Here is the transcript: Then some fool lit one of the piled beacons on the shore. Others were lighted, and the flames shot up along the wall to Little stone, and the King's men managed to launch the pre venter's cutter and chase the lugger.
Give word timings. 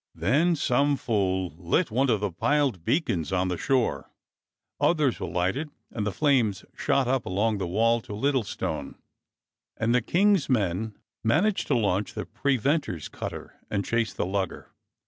Then 0.15 0.55
some 0.55 0.97
fool 0.97 1.53
lit 1.59 1.91
one 1.91 2.09
of 2.09 2.21
the 2.21 2.31
piled 2.31 2.83
beacons 2.83 3.31
on 3.31 3.49
the 3.49 3.55
shore. 3.59 4.09
Others 4.79 5.19
were 5.19 5.27
lighted, 5.29 5.69
and 5.91 6.07
the 6.07 6.11
flames 6.11 6.65
shot 6.75 7.07
up 7.07 7.27
along 7.27 7.59
the 7.59 7.67
wall 7.67 8.01
to 8.01 8.15
Little 8.15 8.41
stone, 8.41 8.95
and 9.77 9.93
the 9.93 10.01
King's 10.01 10.49
men 10.49 10.97
managed 11.23 11.67
to 11.67 11.75
launch 11.77 12.15
the 12.15 12.25
pre 12.25 12.57
venter's 12.57 13.09
cutter 13.09 13.59
and 13.69 13.85
chase 13.85 14.11
the 14.11 14.25
lugger. 14.25 14.71